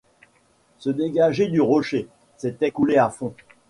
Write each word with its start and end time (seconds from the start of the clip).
Se 0.79 0.89
dégager 0.89 1.45
du 1.47 1.61
rocher, 1.61 2.07
c’était 2.35 2.71
couler 2.71 2.97
à 2.97 3.11
fond. 3.11 3.35